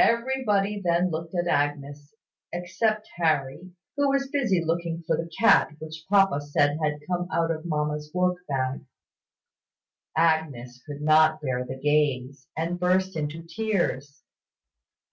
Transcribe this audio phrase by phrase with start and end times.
[0.00, 2.12] Everybody then looked at Agnes,
[2.52, 7.52] except Harry, who was busy looking for the cat which papa said had come out
[7.52, 8.80] of mamma's work bag.
[10.16, 14.20] Agnes could not bear the gaze, and burst into tears.